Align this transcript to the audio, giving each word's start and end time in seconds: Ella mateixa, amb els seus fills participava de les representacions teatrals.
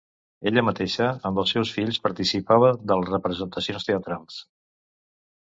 Ella 0.51 0.61
mateixa, 0.69 1.09
amb 1.29 1.41
els 1.43 1.53
seus 1.55 1.73
fills 1.75 1.99
participava 2.07 2.73
de 2.93 2.99
les 3.01 3.13
representacions 3.17 3.87
teatrals. 3.91 4.41